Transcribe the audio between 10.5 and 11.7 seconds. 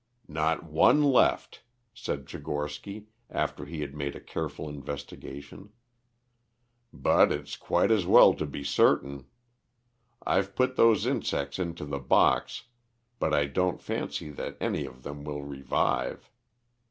put those insects